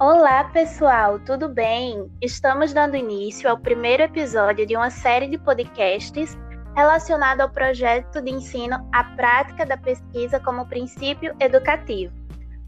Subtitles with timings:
[0.00, 2.08] Olá, pessoal, tudo bem?
[2.22, 6.38] Estamos dando início ao primeiro episódio de uma série de podcasts
[6.76, 12.14] relacionado ao projeto de ensino à prática da pesquisa como princípio educativo,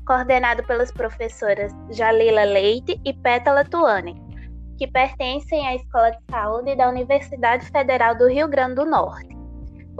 [0.04, 4.20] coordenado pelas professoras Jalila Leite e Pétala Tuane,
[4.76, 9.39] que pertencem à Escola de Saúde da Universidade Federal do Rio Grande do Norte.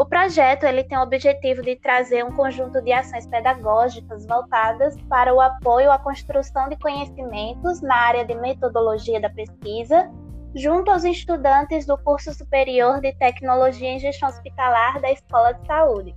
[0.01, 5.35] O projeto ele tem o objetivo de trazer um conjunto de ações pedagógicas voltadas para
[5.35, 10.11] o apoio à construção de conhecimentos na área de metodologia da pesquisa,
[10.57, 16.17] junto aos estudantes do curso superior de Tecnologia em Gestão Hospitalar da Escola de Saúde.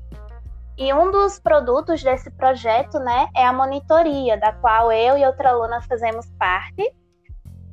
[0.78, 5.50] E um dos produtos desse projeto, né, é a monitoria, da qual eu e outra
[5.50, 6.90] aluna fazemos parte.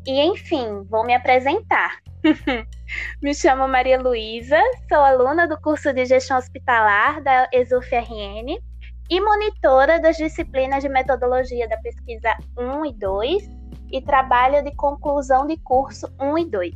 [0.07, 1.99] E enfim, vou me apresentar.
[3.23, 4.59] Me chamo Maria Luísa,
[4.89, 8.59] sou aluna do curso de Gestão Hospitalar da ESUF-RN
[9.09, 13.51] e monitora das disciplinas de Metodologia da Pesquisa 1 e 2
[13.93, 16.75] e trabalho de conclusão de curso 1 e 2.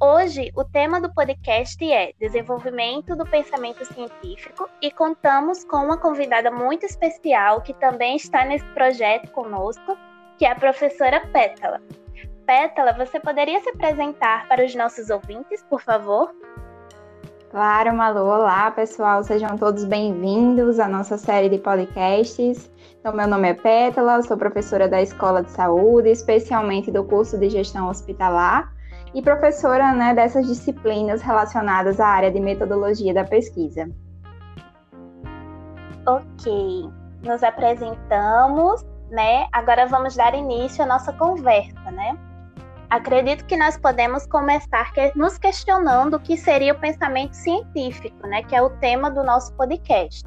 [0.00, 6.50] Hoje, o tema do podcast é Desenvolvimento do Pensamento Científico e contamos com uma convidada
[6.50, 9.98] muito especial que também está nesse projeto conosco,
[10.38, 11.80] que é a professora Pétala.
[12.48, 16.34] Pétala, você poderia se apresentar para os nossos ouvintes, por favor?
[17.50, 18.24] Claro, Malu.
[18.24, 19.22] Olá, pessoal.
[19.22, 22.72] Sejam todos bem-vindos à nossa série de podcasts.
[22.98, 27.50] Então, meu nome é Pétala, sou professora da Escola de Saúde, especialmente do curso de
[27.50, 28.72] Gestão Hospitalar
[29.12, 33.90] e professora né, dessas disciplinas relacionadas à área de metodologia da pesquisa.
[36.06, 36.90] Ok,
[37.22, 39.46] nos apresentamos, né?
[39.52, 42.18] Agora vamos dar início à nossa conversa, né?
[42.90, 48.56] Acredito que nós podemos começar nos questionando o que seria o pensamento científico, né, que
[48.56, 50.24] é o tema do nosso podcast.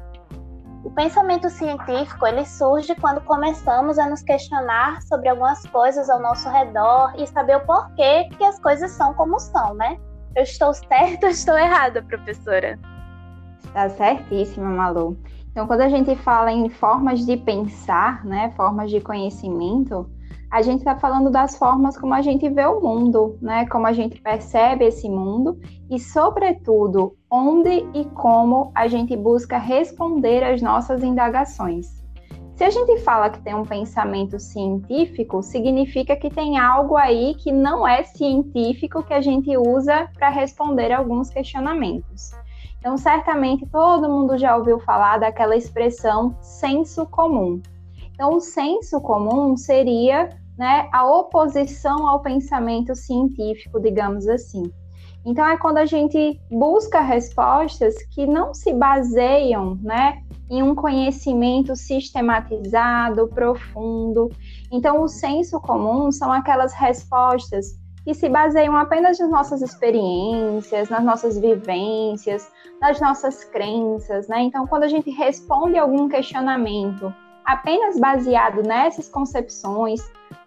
[0.84, 6.48] O pensamento científico ele surge quando começamos a nos questionar sobre algumas coisas ao nosso
[6.48, 9.98] redor e saber o porquê que as coisas são como são, né?
[10.36, 12.78] Eu estou certa ou estou errada, professora?
[13.64, 15.16] Está certíssima, Malu.
[15.50, 20.08] Então, quando a gente fala em formas de pensar, né, formas de conhecimento,
[20.52, 23.64] a gente está falando das formas como a gente vê o mundo, né?
[23.68, 25.58] Como a gente percebe esse mundo
[25.90, 32.04] e, sobretudo, onde e como a gente busca responder às nossas indagações.
[32.54, 37.50] Se a gente fala que tem um pensamento científico, significa que tem algo aí que
[37.50, 42.30] não é científico que a gente usa para responder alguns questionamentos.
[42.78, 47.62] Então, certamente todo mundo já ouviu falar daquela expressão senso comum.
[48.12, 50.28] Então, o senso comum seria
[50.62, 54.72] né, a oposição ao pensamento científico, digamos assim.
[55.26, 61.74] Então é quando a gente busca respostas que não se baseiam, né, em um conhecimento
[61.74, 64.30] sistematizado, profundo.
[64.70, 71.02] Então o senso comum são aquelas respostas que se baseiam apenas nas nossas experiências, nas
[71.02, 72.48] nossas vivências,
[72.80, 74.42] nas nossas crenças, né?
[74.42, 77.12] Então quando a gente responde algum questionamento
[77.44, 80.00] apenas baseado nessas concepções,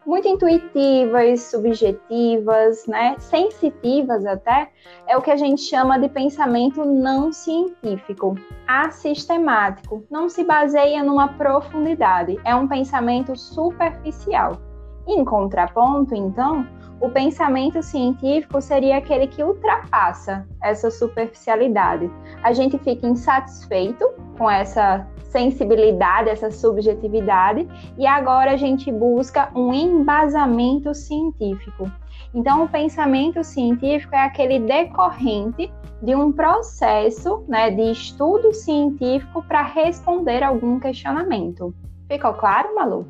[0.05, 4.69] muito intuitivas, subjetivas, né, sensitivas até,
[5.07, 8.35] é o que a gente chama de pensamento não científico,
[8.67, 14.61] assistemático, não se baseia numa profundidade, é um pensamento superficial.
[15.07, 16.67] Em contraponto, então,
[16.99, 22.09] o pensamento científico seria aquele que ultrapassa essa superficialidade.
[22.41, 25.05] A gente fica insatisfeito com essa
[25.35, 31.91] sensibilidade, essa subjetividade, e agora a gente busca um embasamento científico.
[32.33, 35.69] Então, o pensamento científico é aquele decorrente
[36.01, 41.75] de um processo né, de estudo científico para responder algum questionamento.
[42.07, 43.05] Ficou claro, Malu?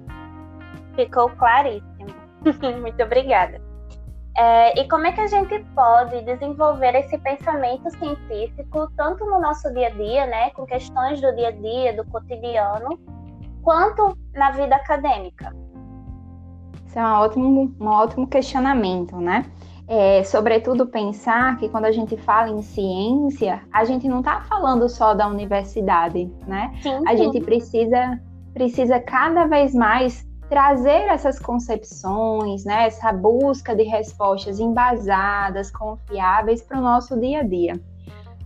[0.95, 2.09] Ficou claríssimo.
[2.81, 3.61] Muito obrigada.
[4.37, 9.73] É, e como é que a gente pode desenvolver esse pensamento científico tanto no nosso
[9.73, 12.99] dia a dia, né, com questões do dia a dia, do cotidiano,
[13.63, 15.55] quanto na vida acadêmica?
[16.85, 19.45] Isso é um ótimo, um ótimo questionamento, né?
[19.87, 24.89] É, sobretudo pensar que quando a gente fala em ciência, a gente não está falando
[24.89, 26.71] só da universidade, né?
[26.81, 27.03] Sim, sim.
[27.07, 28.19] A gente precisa,
[28.53, 36.77] precisa cada vez mais trazer essas concepções, né, essa busca de respostas embasadas, confiáveis para
[36.77, 37.73] o nosso dia a dia.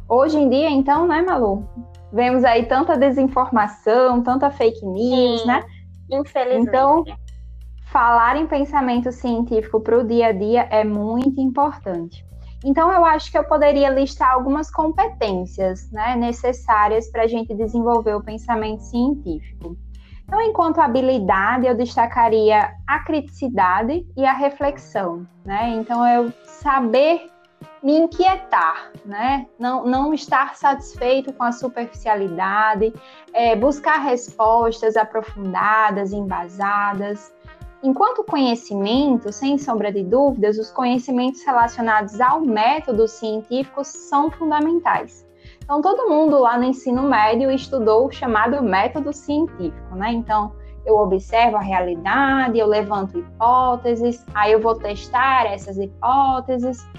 [0.07, 1.67] Hoje em dia, então, né, Malu?
[2.11, 5.63] Vemos aí tanta desinformação, tanta fake news, Sim, né?
[6.09, 6.67] Infelizmente.
[6.67, 7.03] Então,
[7.91, 12.25] falar em pensamento científico para o dia a dia é muito importante.
[12.65, 18.15] Então, eu acho que eu poderia listar algumas competências né, necessárias para a gente desenvolver
[18.15, 19.77] o pensamento científico.
[20.29, 25.69] Então, enquanto habilidade, eu destacaria a criticidade e a reflexão, né?
[25.71, 27.31] Então, eu saber
[27.81, 29.47] me inquietar, né?
[29.57, 32.93] Não, não estar satisfeito com a superficialidade,
[33.33, 37.33] é, buscar respostas aprofundadas, embasadas.
[37.81, 45.27] Enquanto conhecimento, sem sombra de dúvidas, os conhecimentos relacionados ao método científico são fundamentais.
[45.69, 50.11] Então, todo mundo lá no ensino médio estudou o chamado método científico, né?
[50.11, 50.51] Então,
[50.83, 56.89] eu observo a realidade, eu levanto hipóteses, aí eu vou testar essas hipóteses,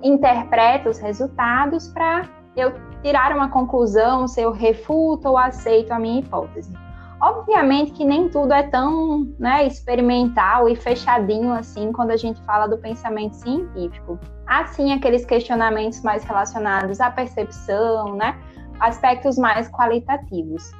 [0.00, 2.22] interpreto os resultados para
[2.56, 2.72] eu
[3.02, 6.72] tirar uma conclusão, se eu refuto ou aceito a minha hipótese.
[7.20, 12.66] Obviamente que nem tudo é tão né, experimental e fechadinho assim quando a gente fala
[12.66, 14.18] do pensamento científico.
[14.46, 18.38] Há sim aqueles questionamentos mais relacionados à percepção, né,
[18.80, 20.72] aspectos mais qualitativos.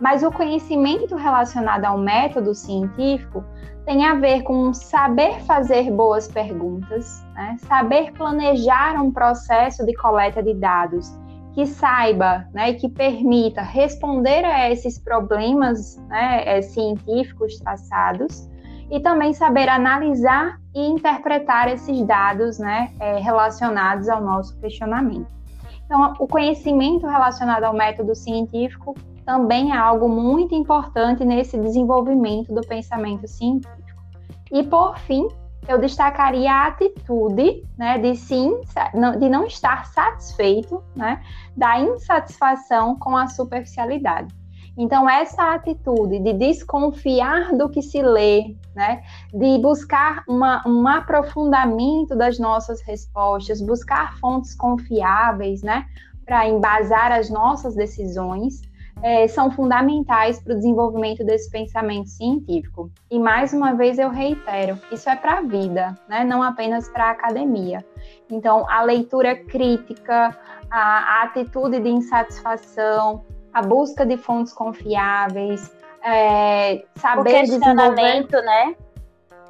[0.00, 3.44] Mas o conhecimento relacionado ao método científico
[3.86, 10.42] tem a ver com saber fazer boas perguntas, né, saber planejar um processo de coleta
[10.42, 11.16] de dados
[11.54, 18.48] que saiba né, que permita responder a esses problemas né, é, científicos traçados
[18.90, 25.28] e também saber analisar e interpretar esses dados né, é, relacionados ao nosso questionamento.
[25.86, 32.62] Então, o conhecimento relacionado ao método científico também é algo muito importante nesse desenvolvimento do
[32.62, 34.02] pensamento científico.
[34.50, 35.28] E, por fim,
[35.68, 38.60] eu destacaria a atitude né, de sim,
[39.18, 41.22] de não estar satisfeito, né,
[41.56, 44.34] da insatisfação com a superficialidade.
[44.76, 49.02] Então, essa atitude de desconfiar do que se lê, né,
[49.32, 55.86] de buscar uma, um aprofundamento das nossas respostas, buscar fontes confiáveis, né,
[56.26, 58.62] para embasar as nossas decisões,
[59.02, 62.90] é, são fundamentais para o desenvolvimento desse pensamento científico.
[63.10, 66.24] E mais uma vez eu reitero, isso é para a vida, né?
[66.24, 67.84] não apenas para a academia.
[68.30, 70.36] Então, a leitura crítica,
[70.70, 75.70] a, a, atitude de insatisfação, a busca de fontes confiáveis,
[76.02, 78.42] é, saber o questionamento, desenvolver...
[78.42, 78.76] né?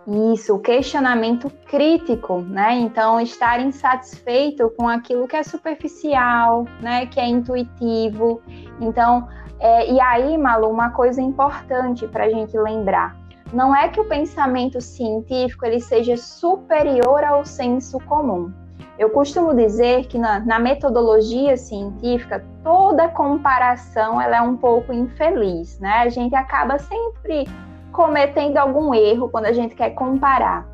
[0.06, 2.74] Isso, o questionamento crítico, né?
[2.74, 7.06] Então, estar insatisfeito com aquilo que é superficial, né?
[7.06, 8.42] Que é intuitivo.
[8.80, 9.26] Então,
[9.58, 13.16] é, e aí, Malu, uma coisa importante para a gente lembrar.
[13.50, 18.52] Não é que o pensamento científico ele seja superior ao senso comum.
[18.98, 25.78] Eu costumo dizer que na, na, metodologia científica toda comparação ela é um pouco infeliz,
[25.80, 26.00] né?
[26.00, 27.44] A gente acaba sempre
[27.94, 30.67] cometendo algum erro quando a gente quer comparar.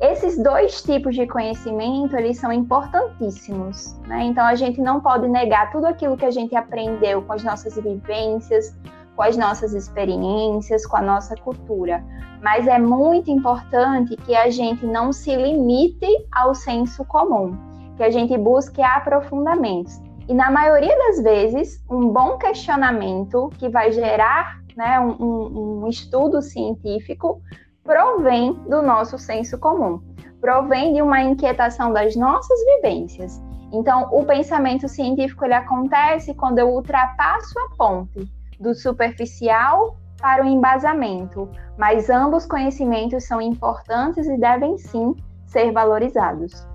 [0.00, 4.24] Esses dois tipos de conhecimento, eles são importantíssimos, né?
[4.24, 7.76] Então a gente não pode negar tudo aquilo que a gente aprendeu com as nossas
[7.76, 8.76] vivências,
[9.14, 12.04] com as nossas experiências, com a nossa cultura.
[12.42, 17.56] Mas é muito importante que a gente não se limite ao senso comum,
[17.96, 19.98] que a gente busque aprofundamentos.
[20.28, 26.42] E na maioria das vezes, um bom questionamento que vai gerar né, um, um estudo
[26.42, 27.40] científico,
[27.82, 30.02] provém do nosso senso comum,
[30.40, 33.40] provém de uma inquietação das nossas vivências.
[33.72, 38.30] Então, o pensamento científico ele acontece quando eu ultrapasso a ponte
[38.60, 45.14] do superficial para o embasamento, mas ambos conhecimentos são importantes e devem sim
[45.46, 46.66] ser valorizados.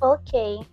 [0.00, 0.66] Ok.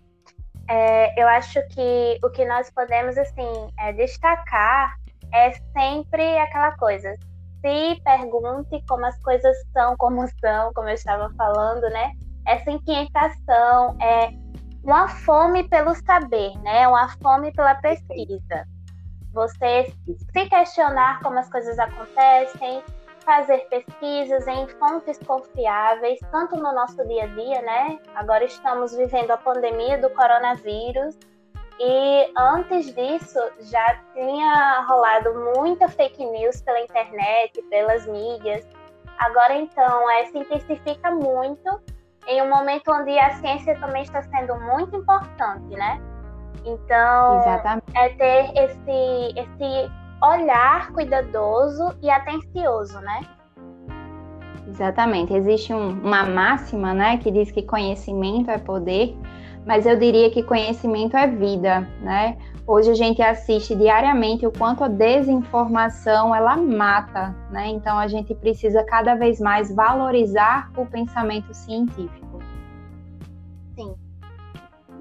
[0.68, 4.99] É, eu acho que o que nós podemos assim é destacar
[5.34, 7.16] é sempre aquela coisa.
[7.62, 12.14] Se pergunte como as coisas são, como são, como eu estava falando, né?
[12.48, 14.32] Essa inquietação é
[14.84, 16.88] uma fome pelo saber, né?
[16.88, 18.66] Uma fome pela pesquisa.
[19.34, 19.94] Você
[20.34, 22.82] se questionar como as coisas acontecem,
[23.26, 28.00] fazer pesquisas em fontes confiáveis, tanto no nosso dia a dia, né?
[28.16, 31.16] Agora estamos vivendo a pandemia do coronavírus
[31.80, 38.68] e antes disso, já tinha rolado muita fake news pela internet, pelas mídias.
[39.18, 41.80] Agora, então, é, se intensifica muito
[42.28, 46.02] em um momento onde a ciência também está sendo muito importante, né?
[46.66, 47.86] Então, Exatamente.
[47.96, 53.22] é ter esse, esse olhar cuidadoso e atencioso, né?
[54.68, 55.34] Exatamente.
[55.34, 59.18] Existe um, uma máxima, né, que diz que conhecimento é poder
[59.70, 62.40] mas eu diria que conhecimento é vida, né?
[62.66, 67.68] Hoje a gente assiste diariamente o quanto a desinformação ela mata, né?
[67.68, 72.42] Então a gente precisa cada vez mais valorizar o pensamento científico.
[73.76, 73.94] Sim.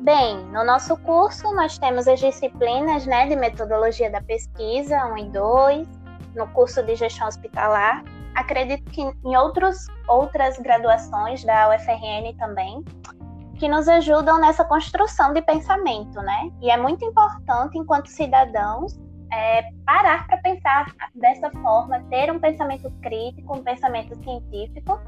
[0.00, 5.30] Bem, no nosso curso nós temos as disciplinas, né, de metodologia da pesquisa 1 e
[5.30, 5.88] 2,
[6.36, 8.04] no curso de gestão hospitalar.
[8.34, 12.84] Acredito que em outros, outras graduações da UFRN também,
[13.58, 16.50] que nos ajudam nessa construção de pensamento, né?
[16.62, 18.98] E é muito importante, enquanto cidadãos,
[19.32, 24.98] é, parar para pensar dessa forma, ter um pensamento crítico, um pensamento científico,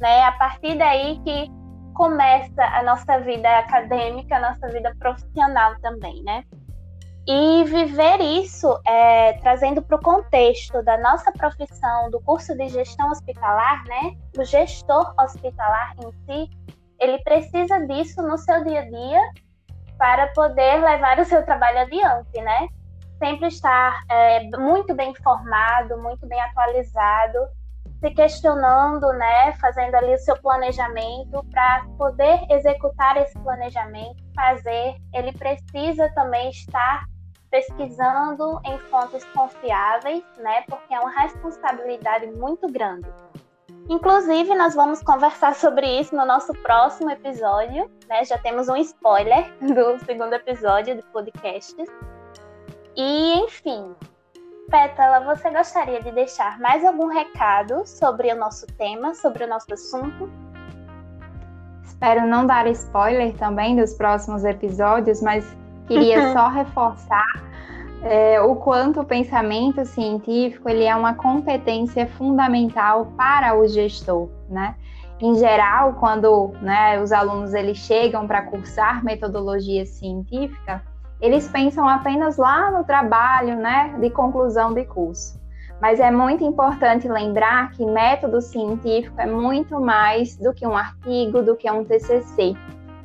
[0.00, 0.22] né?
[0.22, 1.50] A partir daí que
[1.94, 6.44] começa a nossa vida acadêmica, a nossa vida profissional também, né?
[7.28, 13.10] E viver isso, é, trazendo para o contexto da nossa profissão, do curso de gestão
[13.10, 14.12] hospitalar, né?
[14.38, 16.50] O gestor hospitalar em si,
[17.00, 19.20] ele precisa disso no seu dia a dia
[19.98, 22.68] para poder levar o seu trabalho adiante, né?
[23.18, 27.38] Sempre estar é, muito bem informado, muito bem atualizado,
[28.00, 29.52] se questionando, né?
[29.54, 34.96] Fazendo ali o seu planejamento para poder executar esse planejamento, fazer.
[35.14, 37.04] Ele precisa também estar
[37.50, 40.62] pesquisando em fontes confiáveis, né?
[40.68, 43.08] Porque é uma responsabilidade muito grande.
[43.88, 48.24] Inclusive, nós vamos conversar sobre isso no nosso próximo episódio, né?
[48.24, 51.76] Já temos um spoiler do segundo episódio do podcast.
[52.96, 53.94] E, enfim,
[54.70, 59.72] Pétala, você gostaria de deixar mais algum recado sobre o nosso tema, sobre o nosso
[59.72, 60.28] assunto?
[61.84, 67.26] Espero não dar spoiler também dos próximos episódios, mas Queria só reforçar
[68.08, 74.76] é, o quanto o pensamento científico ele é uma competência fundamental para o gestor, né?
[75.20, 80.82] Em geral, quando né, os alunos eles chegam para cursar metodologia científica,
[81.20, 85.40] eles pensam apenas lá no trabalho, né, de conclusão de curso.
[85.80, 91.42] Mas é muito importante lembrar que método científico é muito mais do que um artigo,
[91.42, 92.54] do que um TCC.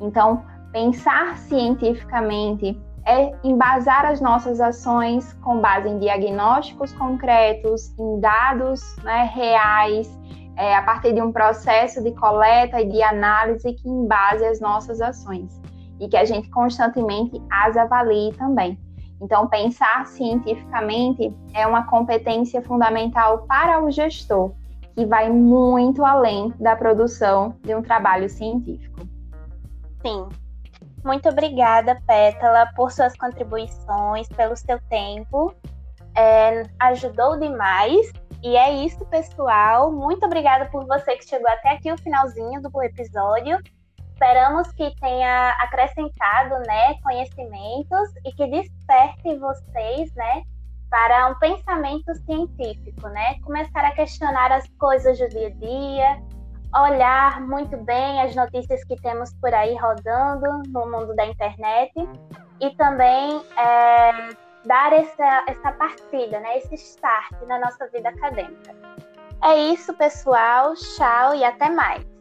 [0.00, 0.42] Então,
[0.72, 9.30] Pensar cientificamente é embasar as nossas ações com base em diagnósticos concretos, em dados né,
[9.34, 10.08] reais,
[10.56, 15.00] é, a partir de um processo de coleta e de análise que embase as nossas
[15.00, 15.60] ações
[16.00, 18.78] e que a gente constantemente as avalie também.
[19.20, 24.52] Então, pensar cientificamente é uma competência fundamental para o gestor,
[24.96, 29.00] que vai muito além da produção de um trabalho científico.
[30.04, 30.26] Sim,
[31.04, 35.54] muito obrigada, Pétala, por suas contribuições, pelo seu tempo.
[36.16, 38.12] É, ajudou demais.
[38.42, 39.92] E é isso, pessoal.
[39.92, 43.58] Muito obrigada por você que chegou até aqui o finalzinho do episódio.
[44.12, 50.42] Esperamos que tenha acrescentado, né, conhecimentos e que desperte vocês, né,
[50.88, 53.40] para um pensamento científico, né?
[53.40, 56.22] Começar a questionar as coisas do dia a dia,
[56.74, 61.92] olhar muito bem as notícias que temos por aí rodando no mundo da internet
[62.60, 64.28] e também é,
[64.64, 68.74] dar essa, essa partida, né, esse start na nossa vida acadêmica.
[69.42, 70.74] É isso, pessoal.
[70.74, 72.11] Tchau e até mais.